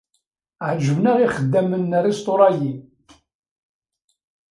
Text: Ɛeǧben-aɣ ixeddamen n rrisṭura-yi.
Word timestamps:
Ɛeǧben-aɣ 0.69 1.17
ixeddamen 1.25 1.83
n 1.91 1.97
rrisṭura-yi. 2.01 2.73